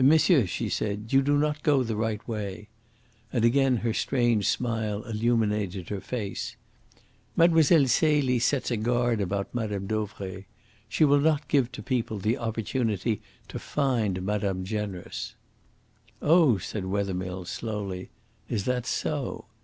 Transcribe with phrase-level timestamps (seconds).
[0.00, 2.68] "Monsieur," she said, "you do not go the right way."
[3.32, 6.54] And again her strange smile illuminated her face.
[7.34, 7.64] "Mlle.
[7.88, 9.86] Celie sets a guard about Mme.
[9.88, 10.44] Dauvray.
[10.88, 15.34] She will not give to people the opportunity to find madame generous."
[16.22, 18.10] "Oh," said Wethermill slowly.
[18.48, 19.46] "Is that so?"